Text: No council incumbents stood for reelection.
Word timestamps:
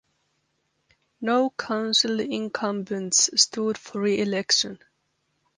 No 1.21 1.51
council 1.51 2.19
incumbents 2.21 3.29
stood 3.39 3.77
for 3.77 4.01
reelection. 4.01 4.79